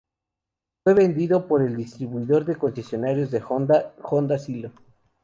[0.83, 4.71] Fue vendido por el distribuidor de concesionarios de Honda, "Honda Clio".